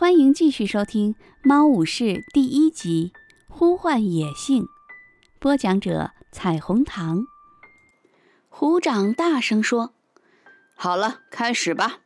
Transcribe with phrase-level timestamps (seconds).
[0.00, 3.10] 欢迎继续收听《猫武士》第一集
[3.48, 4.62] 《呼唤野性》，
[5.40, 7.24] 播讲者：彩虹糖。
[8.48, 9.90] 虎掌大声说
[10.78, 11.98] ：“好了，开始吧。”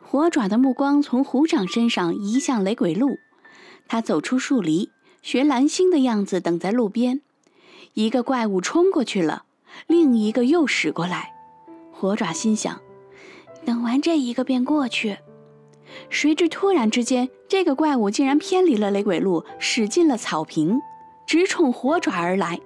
[0.00, 3.18] 火爪的目光从虎掌身上移向雷鬼路，
[3.88, 4.92] 他走出树篱，
[5.22, 7.20] 学蓝星的样子等在路边。
[7.94, 9.44] 一个怪物冲过去了，
[9.88, 11.34] 另一个又驶过来。
[11.90, 12.80] 火爪心想
[13.66, 15.18] ：“等完这一个便过去。”
[16.10, 20.80] 谁知突然之间，这个怪物竟然偏离了雷鬼路，驶进了草坪，
[21.26, 22.60] 直冲火爪而来。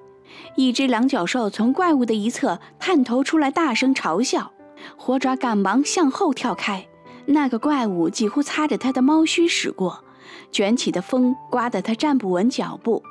[0.56, 4.52] 一只两脚兽从怪物的一侧探头出来，大声嘲笑。
[4.96, 6.86] 火爪赶忙向后跳开，
[7.26, 10.04] 那个怪物几乎擦着他的猫须驶过，
[10.52, 13.02] 卷起的风刮得他站不稳脚步。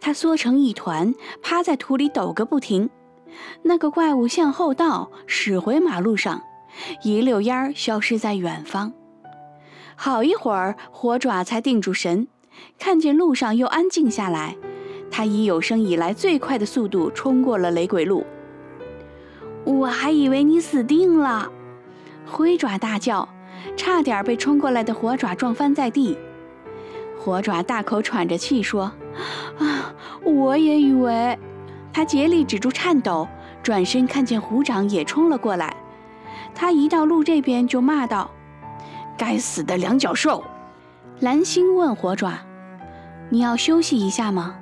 [0.00, 2.88] 他缩成一团，趴在土里抖个不停。
[3.62, 6.40] 那个怪物向后倒，驶回马路上，
[7.02, 8.92] 一溜烟儿消失在远方。
[10.00, 12.28] 好一会儿，火爪才定住神，
[12.78, 14.56] 看见路上又安静下来。
[15.10, 18.24] 他以有生以来最快的速度冲过了雷鬼路。
[19.64, 21.50] 我还以为你死定了！
[22.24, 23.28] 灰爪大叫，
[23.76, 26.16] 差点被冲过来的火爪撞翻在地。
[27.18, 28.92] 火爪大口喘着气说
[29.58, 31.36] ：“啊，我也以为。”
[31.92, 33.26] 他竭力止住颤抖，
[33.64, 35.76] 转身看见虎掌也冲了过来。
[36.54, 38.30] 他一到路这边就骂道。
[39.18, 40.42] 该死的两脚兽！
[41.20, 42.38] 蓝星问火爪
[43.28, 44.58] ：“你要休息一下吗？”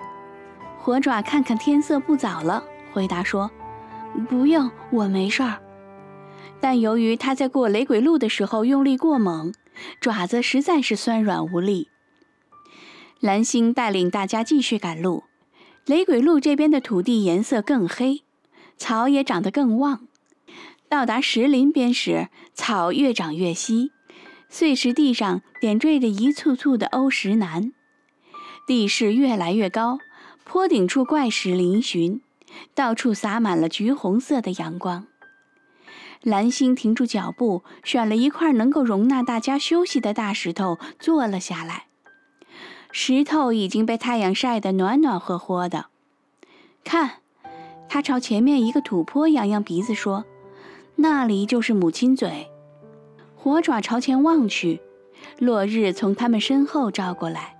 [0.81, 3.51] 火爪看看天色不早了，回答说
[4.29, 5.59] ：“不用，我没事儿。”
[6.59, 9.53] 但由于他在过雷鬼路的时候用力过猛，
[10.01, 11.89] 爪子实在是酸软无力。
[13.21, 15.25] 蓝星带领大家继续赶路。
[15.85, 18.23] 雷鬼路这边的土地颜色更黑，
[18.77, 20.09] 草也长得更旺。
[20.89, 23.93] 到达石林边时，草越长越稀。
[24.49, 27.73] 碎石地上点缀着一簇簇的欧石楠，
[28.67, 29.99] 地势越来越高，
[30.45, 32.21] 坡顶处怪石嶙峋，
[32.75, 35.07] 到处洒满了橘红色的阳光。
[36.23, 41.87] 蓝星停住脚步，选了一块能够容纳大家休息的大石头坐了下来。
[42.91, 45.87] 石头已经被太阳晒得暖暖和和的。
[46.83, 47.17] 看，
[47.89, 50.25] 他朝前面一个土坡扬扬鼻子说
[50.97, 52.49] ：“那里就是母亲嘴。”
[53.47, 54.81] 火爪朝前望去，
[55.39, 57.57] 落日从他们身后照过来，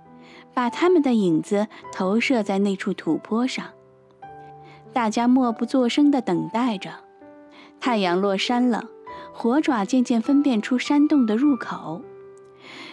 [0.53, 3.67] 把他们的影子投射在那处土坡上。
[4.91, 6.89] 大家默不作声地等待着。
[7.79, 8.83] 太阳落山了，
[9.31, 12.01] 火爪渐渐分辨出山洞的入口。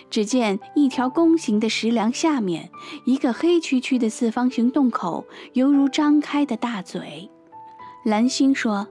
[0.09, 2.71] 只见一条弓形的石梁下面，
[3.05, 7.28] 一个黑黢黢的四方形洞口，犹如张开的大嘴。
[8.05, 8.87] 蓝星说：“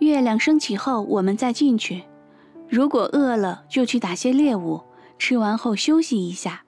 [0.00, 2.02] 月亮升起后，我们再进去。”
[2.68, 4.82] 如果饿了，就去打些猎物，
[5.18, 6.62] 吃完后休息一下。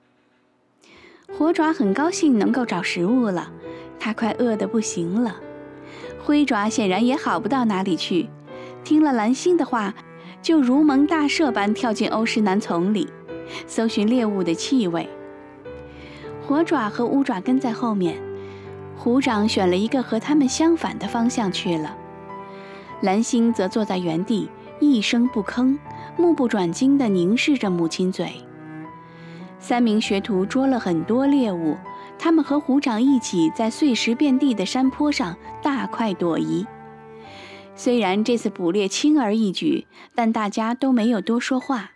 [1.37, 3.51] 火爪很高兴能够找食物了，
[3.99, 5.37] 它快饿得不行了。
[6.25, 8.29] 灰爪显然也好不到哪里去，
[8.85, 9.93] 听了蓝星的话，
[10.41, 13.09] 就如蒙大赦般跳进欧石南丛里，
[13.67, 15.09] 搜寻猎物的气味。
[16.47, 18.17] 火爪和乌爪跟在后面，
[18.97, 21.97] 虎掌选了一个和他们相反的方向去了，
[23.01, 24.49] 蓝星则坐在原地。
[24.81, 25.79] 一声不吭，
[26.17, 28.33] 目不转睛地凝视着母亲嘴。
[29.59, 31.77] 三名学徒捉了很多猎物，
[32.19, 36.67] 他们和虎掌一起在碎石遍地的山坡上大快朵颐。
[37.75, 41.93] 虽然这次捕猎轻而易举，但大家都没有多说话，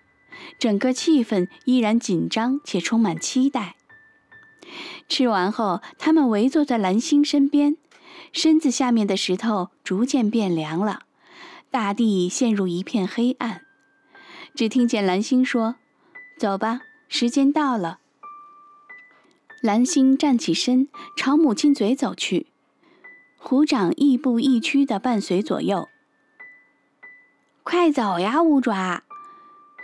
[0.59, 3.77] 整个气氛依然紧张且充满期待。
[5.09, 7.77] 吃完后，他们围坐在蓝星身边，
[8.33, 11.01] 身子下面的石头逐渐变凉了。
[11.73, 13.63] 大地陷入一片黑暗，
[14.55, 15.77] 只听见蓝星说
[16.39, 18.01] ：“走吧，时间到了。”
[19.63, 22.49] 蓝星站起身，朝母亲嘴走去。
[23.39, 25.89] 虎掌亦步亦趋的伴随左右。
[27.63, 29.03] 快走呀，乌爪！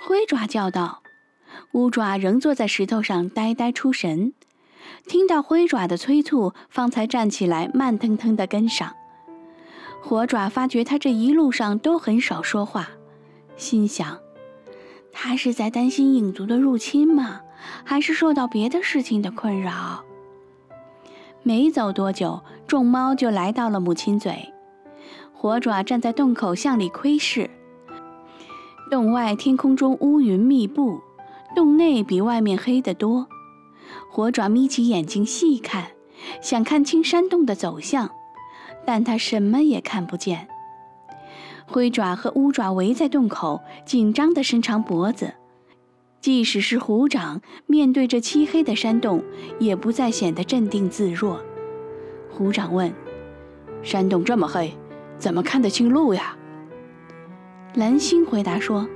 [0.07, 1.03] 灰爪叫道。
[1.73, 4.35] 乌爪仍坐在石头上，呆呆出神。
[5.07, 8.95] 听到灰爪的催促，方才站起来，慢腾腾的跟上。
[10.01, 12.89] 火爪发觉他这一路上都很少说话，
[13.57, 14.19] 心想：
[15.13, 17.41] 他是在担心影族的入侵吗？
[17.85, 20.05] 还是受到别的事情的困扰？
[21.43, 24.53] 没走多久，众猫就来到了母亲嘴。
[25.33, 27.51] 火爪站在洞口向里窥视。
[28.91, 31.01] 洞外天空中乌云密布，
[31.55, 33.27] 洞内比外面黑得多。
[34.11, 35.93] 火爪眯起眼睛细看，
[36.41, 38.11] 想看清山洞的走向。
[38.89, 40.49] 但他什么也看不见。
[41.67, 45.35] 灰爪和乌爪围在洞口，紧张地伸长脖子，
[46.23, 49.23] 即使是虎掌，面对这漆黑的山洞，
[49.59, 51.39] 也不再显得镇定自若。
[52.31, 52.91] 虎掌问
[53.85, 54.73] ：“山洞这么黑，
[55.19, 56.35] 怎么看得清路呀？”
[57.77, 58.89] 蓝星回答说：“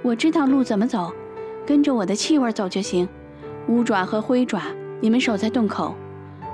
[0.00, 1.12] 我知道路怎么走，
[1.66, 3.06] 跟着我的气味走就行。
[3.68, 4.62] 乌爪和灰爪，
[5.02, 5.94] 你们守在洞口；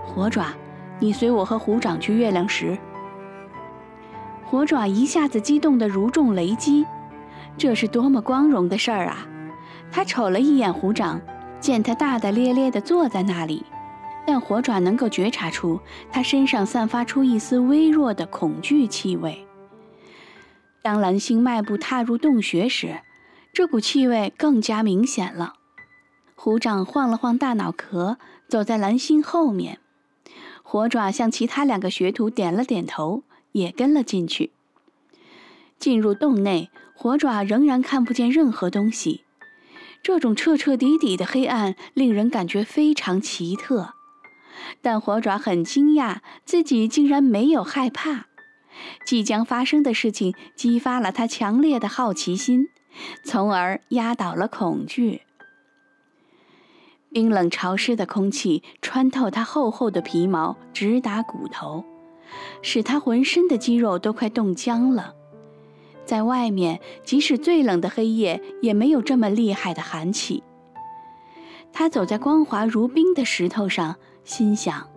[0.05, 0.52] 火爪，
[1.00, 2.79] 你随我和虎掌去月亮石。”
[4.47, 6.87] 火爪一下子激动得如中雷击，
[7.56, 9.26] 这是多么光荣的事儿啊！
[9.93, 11.20] 他瞅了一眼虎掌，
[11.61, 13.64] 见他大大咧咧地坐在那里，
[14.26, 15.81] 但火爪能够觉察出
[16.11, 19.47] 他身上散发出一丝微弱的恐惧气味。
[20.82, 23.00] 当蓝星迈步踏入洞穴时，
[23.52, 25.55] 这股气味更加明显了。
[26.35, 28.17] 虎掌晃了晃大脑壳，
[28.49, 29.79] 走在蓝星后面，
[30.70, 33.25] 火爪向其他两个学徒点了点头。
[33.52, 34.52] 也跟了进去。
[35.76, 39.25] 进入洞内，火爪仍然看不见任何东西。
[40.05, 43.94] 这种彻彻底底的黑暗令人感觉非常奇特，
[44.81, 48.26] 但火爪很惊讶，自己竟然没有害怕。
[49.05, 52.69] 即将发生的事情激发了他强烈的好奇心，
[53.25, 55.23] 从而压倒了恐惧。
[57.12, 61.85] 冰冷潮湿的空气穿透他厚厚的皮毛，直达骨头。
[62.62, 65.15] 使他浑身的肌肉都快冻僵了。
[66.05, 70.45] 在外面，即使最冷的黑夜，也没有这么厉害的寒气。
[71.73, 74.89] 他走在光滑如冰的石头上，心想：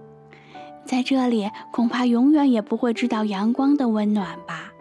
[0.86, 4.72] 在这里恐怕永远也不会知道阳光的温暖吧。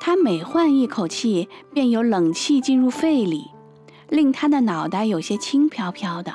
[0.00, 3.50] 他每换一口气，便有冷气进入肺里，
[4.08, 6.34] 令他的脑袋有些轻飘飘的。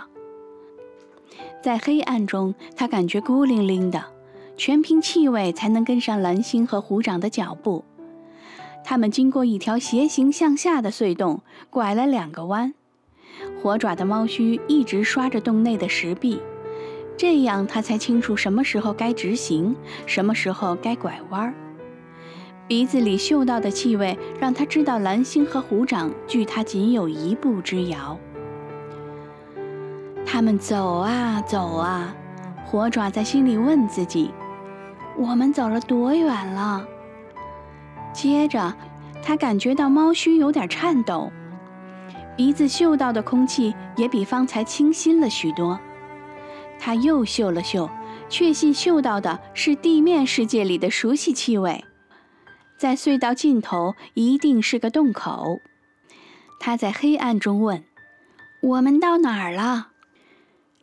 [1.61, 4.05] 在黑暗中，他感觉孤零零的。
[4.55, 7.83] 全凭气味才能跟上蓝星和虎掌的脚步。
[8.83, 11.41] 他们经过一条斜行向下的隧洞，
[11.71, 12.71] 拐了两个弯。
[13.59, 16.39] 火爪的猫须一直刷着洞内的石壁，
[17.17, 19.75] 这样他才清楚什么时候该直行，
[20.05, 21.55] 什么时候该拐弯儿。
[22.67, 28.17] 鼻子里嗅到的气味让他知道蓝星和虎掌距他仅有一步之遥。
[30.25, 32.15] 他们走啊走啊，
[32.65, 34.31] 火爪在心里问自己。
[35.17, 36.87] 我们走了多远了？
[38.13, 38.73] 接着，
[39.21, 41.31] 他感觉到猫须有点颤抖，
[42.35, 45.79] 鼻子嗅到的空气也比方才清新了许多。
[46.79, 47.87] 他又嗅了嗅，
[48.27, 51.83] 确信嗅到的是地面世界里的熟悉气味。
[52.77, 55.59] 在隧道尽头一定是个洞口。
[56.59, 57.83] 他在黑暗中问
[58.61, 59.89] ：“我们到哪儿了？”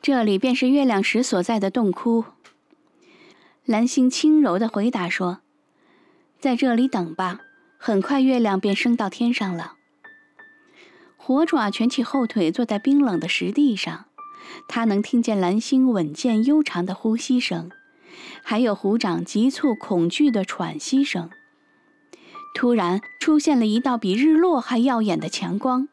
[0.02, 2.24] 这里便是月亮石所在的洞窟。
[3.64, 5.40] 蓝星轻柔地回答说
[6.40, 7.40] ：“在这里等吧，
[7.78, 9.74] 很快月亮便升到天上了。”
[11.16, 14.06] 火爪蜷起后腿，坐在冰冷的石地上。
[14.68, 17.70] 他能听见蓝星稳健悠长的呼吸声，
[18.42, 21.30] 还有虎掌急促恐惧的喘息声。
[22.54, 25.88] 突然出现了一道比日落还耀眼的强光，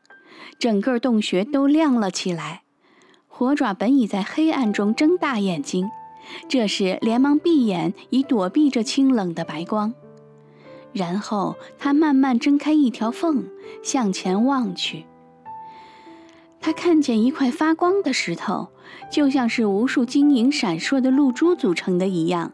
[0.59, 2.63] 整个洞穴都亮了起来。
[3.27, 5.89] 火爪本已在黑暗中睁大眼睛。
[6.49, 9.93] 这时，连忙闭眼，以躲避这清冷的白光。
[10.91, 13.47] 然后，他慢慢睁开一条缝，
[13.83, 15.05] 向前望去。
[16.59, 18.67] 他看见一块发光的石头，
[19.11, 22.51] 就像是无数晶莹闪烁的露珠组成的一样。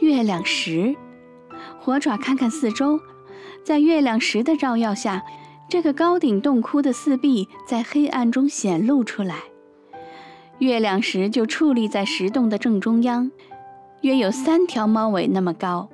[0.00, 0.96] 月亮石。
[1.80, 3.00] 火爪看看四周，
[3.62, 5.22] 在月亮石的照耀下，
[5.68, 9.36] 这个高顶洞窟的四壁在黑暗中显露出来。
[10.58, 13.30] 月亮石就矗立在石洞的正中央，
[14.02, 15.88] 约有三条猫尾那么高。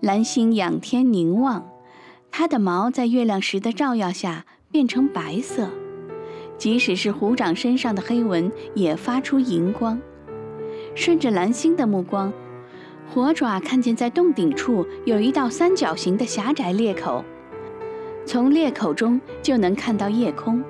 [0.00, 1.68] 蓝星仰天凝望，
[2.30, 5.68] 它的毛在月亮石的照耀下变成白色，
[6.56, 10.00] 即使是虎掌身上的黑纹也发出银光。
[10.94, 12.32] 顺着蓝星的目光，
[13.14, 17.22] 火爪看见在洞顶处有一道三角形的狭窄裂口，
[18.24, 20.64] 从裂口中就能看到夜空。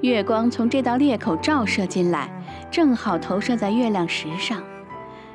[0.00, 2.30] 月光从这道裂口照射进来，
[2.70, 4.62] 正好投射在月亮石上，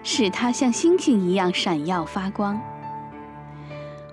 [0.03, 2.57] 使它像星星一样闪耀发光。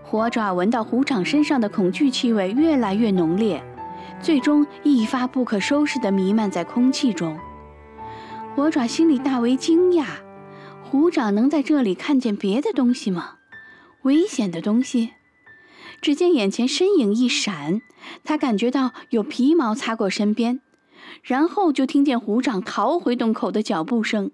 [0.02, 3.62] 火爪闻到虎掌身上的恐惧气味越来越浓烈，
[4.20, 7.38] 最终一发不可收拾地弥漫在空气中。
[8.56, 10.04] 火爪心里大为惊讶：
[10.92, 13.38] 虎掌能在这里看见别的东西吗？
[14.02, 15.14] 危险的东西？
[16.02, 17.80] 只见眼前身影一闪，
[18.24, 20.60] 他感觉到有皮毛擦过身边，
[21.22, 24.32] 然后就听见虎掌逃回洞口的脚步声。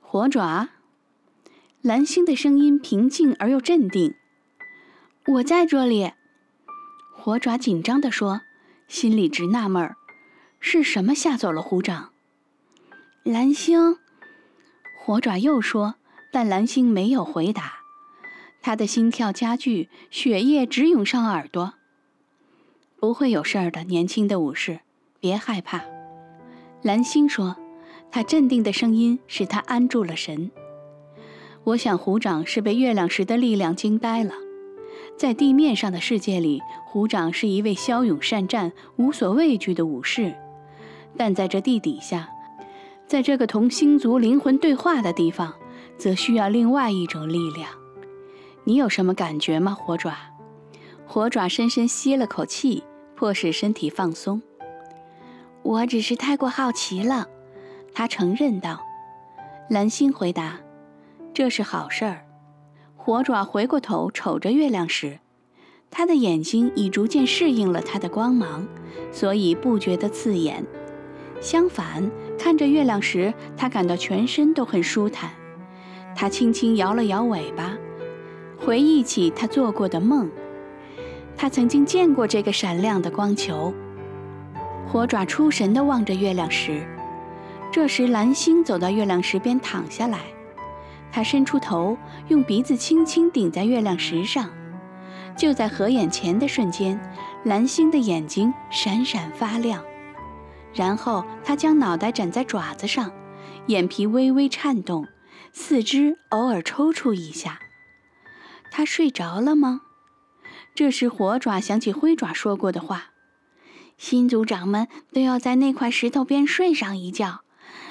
[0.00, 0.70] 火爪，
[1.82, 4.14] 蓝星的声音平静而又镇定。
[5.26, 6.12] 我在这里。
[7.12, 8.40] 火爪紧张地说，
[8.86, 9.98] 心里直纳闷儿，
[10.60, 12.08] 是什么吓走了虎掌？
[13.22, 13.98] 蓝星。
[15.08, 15.94] 火爪又说，
[16.30, 17.76] 但蓝星没有回答。
[18.60, 21.72] 他的心跳加剧，血液直涌上耳朵。
[23.00, 24.80] 不会有事儿的，年轻的武士，
[25.18, 25.82] 别害怕。
[26.82, 27.56] 蓝星说，
[28.10, 30.50] 他镇定的声音使他安住了神。
[31.64, 34.34] 我想虎掌是被月亮石的力量惊呆了。
[35.16, 40.34] 在地面上的世界里，虎掌是一位骁勇善战、无所畏惧的武士，
[41.16, 42.28] 但在这地底下，
[43.08, 45.54] 在这个同星族灵魂对话的地方，
[45.96, 47.70] 则需要另外一种力量。
[48.64, 50.14] 你有什么感觉吗，火爪？
[51.06, 52.84] 火爪深深吸了口气，
[53.16, 54.42] 迫使身体放松。
[55.62, 57.26] 我只是太过好奇了，
[57.94, 58.82] 他承认道。
[59.70, 60.60] 蓝星回答
[61.32, 62.26] ：“这是好事儿。”
[62.94, 65.18] 火爪回过头瞅着月亮时，
[65.90, 68.68] 他的眼睛已逐渐适应了它的光芒，
[69.10, 70.62] 所以不觉得刺眼。
[71.40, 75.30] 相反，看着月亮时，他感到全身都很舒坦。
[76.14, 77.76] 他轻轻摇了摇尾巴，
[78.56, 80.30] 回忆起他做过的梦。
[81.36, 83.74] 他曾经见过这个闪亮的光球。
[84.86, 86.86] 火爪出神地望着月亮石。
[87.70, 90.20] 这时，蓝星走到月亮石边躺下来。
[91.12, 91.96] 他伸出头，
[92.28, 94.48] 用鼻子轻轻顶在月亮石上。
[95.36, 96.98] 就在合眼前的瞬间，
[97.44, 99.82] 蓝星的眼睛闪闪发亮。
[100.78, 103.10] 然后他将脑袋枕在爪子上，
[103.66, 105.08] 眼皮微微颤动，
[105.52, 107.58] 四肢偶尔抽搐一下。
[108.70, 109.80] 他睡着了吗？
[110.76, 113.06] 这时，火爪想起灰爪说过的话
[113.98, 117.40] ：“新族长们都要在那块石头边睡上一觉。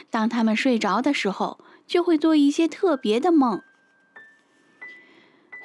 [0.09, 3.61] 当他们睡着的时候，就会做一些特别的梦。”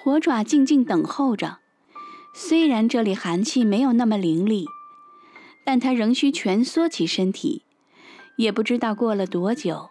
[0.02, 1.58] 火爪静静等候着，
[2.34, 4.66] 虽然这里寒气没有那么凌厉，
[5.64, 7.62] 但他仍需蜷缩起身体。
[8.36, 9.90] 也不知道过了多久，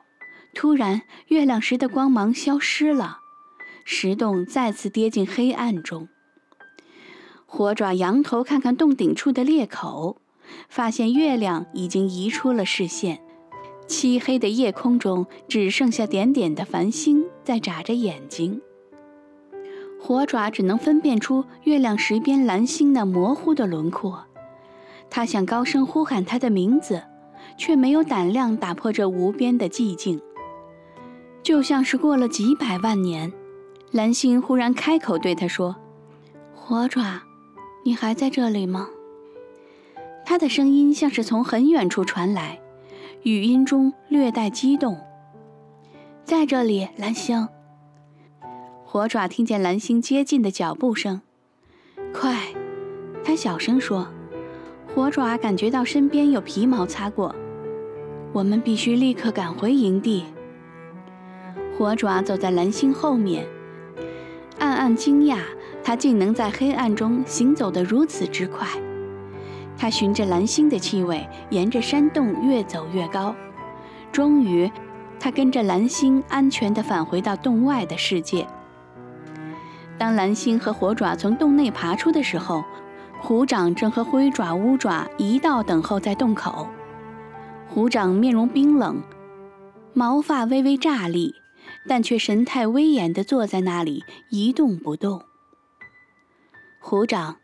[0.53, 3.19] 突然，月亮石的光芒消失了，
[3.85, 6.07] 石洞再次跌进黑暗中。
[7.45, 10.17] 火爪仰头看看洞顶处的裂口，
[10.69, 13.21] 发现月亮已经移出了视线，
[13.87, 18.61] 漆黑的夜空中只剩下点点的繁星在眨着眼睛。
[19.99, 24.25] 火爪只能分辨出月亮石边蓝星那模糊的轮廓，
[25.11, 27.03] 他想高声呼喊他的名字，
[27.57, 30.19] 却没有胆量打破这无边的寂静。
[31.43, 33.31] 就像是过了几百万年，
[33.91, 35.75] 蓝星忽然开口对他说
[36.55, 37.21] ：“火爪。”
[37.83, 38.87] 你还在这里吗？
[40.23, 42.59] 他的声音像是从很远处传来，
[43.23, 44.97] 语音中略带激动。
[46.23, 47.49] 在这里，蓝星。
[48.85, 51.21] 火爪听见蓝星接近的脚步声，
[52.13, 52.37] 快！
[53.25, 54.07] 他小声说。
[54.93, 57.33] 火爪感觉到身边有皮毛擦过，
[58.33, 60.25] 我们必须立刻赶回营地。
[61.77, 63.45] 火爪走在蓝星后面，
[64.59, 65.37] 暗暗惊讶。
[65.83, 68.67] 他竟能在黑暗中行走得如此之快。
[69.75, 73.33] 他循着蓝星的气味，沿着山洞越走越高。
[74.11, 74.69] 终于，
[75.19, 78.45] 他跟着蓝星安全地返回到洞外的世界。
[79.97, 82.63] 当蓝星和火爪从洞内爬出的时候，
[83.23, 86.67] 虎掌正和灰爪、乌爪一道等候在洞口。
[87.69, 89.03] 虎掌面容冰冷，
[89.93, 91.35] 毛发微微炸立，
[91.87, 95.23] 但却神态威严地坐在那里一动不动。
[96.81, 97.37] 虎掌，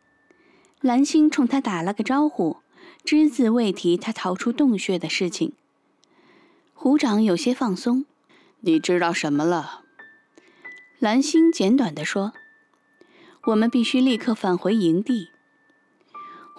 [0.81, 2.57] 蓝星冲他打了个招呼，
[3.05, 5.53] 只字未提他逃出洞穴的事情。
[6.74, 8.05] 虎掌有些放松
[8.62, 9.84] ：“你知道什么了？”
[10.98, 12.34] 蓝星简短地说
[13.46, 15.29] ：“我们必须立刻返回营地。”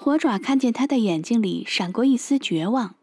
[0.00, 2.94] 火爪看见他的眼睛里闪过一丝绝望，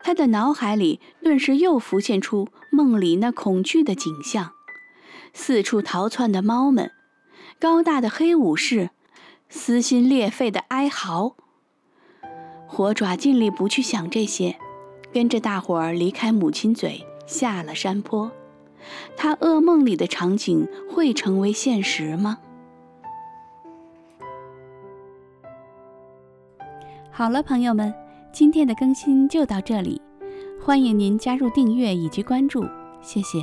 [0.00, 4.50] 他的脑海里顿时又浮现出梦里那恐惧的景象：
[5.32, 6.90] 四处逃窜的猫们，
[7.60, 8.90] 高大的黑武士。
[9.48, 11.36] 撕心裂肺的哀嚎。
[12.66, 14.58] 火爪尽力不去想这些，
[15.12, 18.32] 跟着大伙儿离开母亲嘴，下了山坡。
[19.16, 22.38] 他噩梦里的场景会成为现实吗？
[27.16, 27.94] 好了，朋友们，
[28.30, 29.98] 今天的更新就到这里，
[30.60, 32.62] 欢迎您加入订阅以及关注，
[33.00, 33.38] 谢谢。